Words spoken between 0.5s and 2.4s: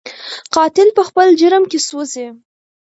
قاتل په خپل جرم کې سوځي